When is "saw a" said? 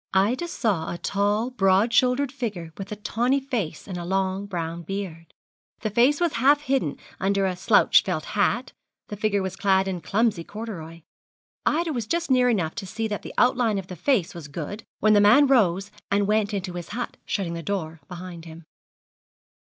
0.47-0.97